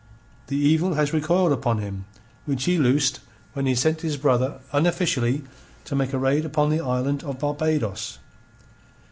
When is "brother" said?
4.17-4.59